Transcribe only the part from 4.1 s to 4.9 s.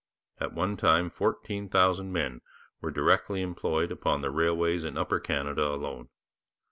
the railways